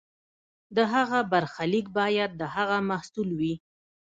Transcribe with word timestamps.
د 0.75 0.77
هغه 0.93 1.19
برخلیک 1.31 1.85
باید 1.99 2.31
د 2.39 2.41
هغه 2.55 2.77
محصول 2.89 3.29
وي. 3.39 3.55